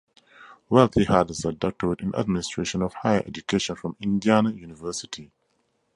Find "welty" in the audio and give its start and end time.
0.67-1.03